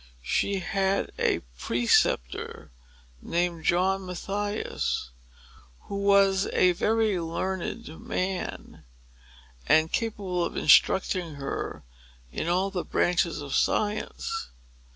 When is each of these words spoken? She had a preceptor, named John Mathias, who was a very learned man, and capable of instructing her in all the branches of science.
She 0.23 0.55
had 0.61 1.11
a 1.19 1.41
preceptor, 1.59 2.71
named 3.21 3.65
John 3.65 4.03
Mathias, 4.07 5.11
who 5.81 5.97
was 5.97 6.47
a 6.47 6.71
very 6.71 7.19
learned 7.19 7.87
man, 8.01 8.83
and 9.67 9.91
capable 9.91 10.43
of 10.43 10.57
instructing 10.57 11.35
her 11.35 11.83
in 12.31 12.47
all 12.47 12.71
the 12.71 12.83
branches 12.83 13.41
of 13.43 13.53
science. 13.55 14.49